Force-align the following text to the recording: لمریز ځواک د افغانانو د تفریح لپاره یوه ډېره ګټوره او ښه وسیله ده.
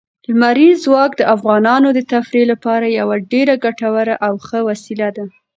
لمریز 0.29 0.77
ځواک 0.85 1.11
د 1.17 1.21
افغانانو 1.35 1.87
د 1.93 1.99
تفریح 2.11 2.45
لپاره 2.53 2.95
یوه 2.99 3.15
ډېره 3.31 3.55
ګټوره 3.65 4.15
او 4.25 4.33
ښه 4.45 4.59
وسیله 4.69 5.09
ده. 5.17 5.25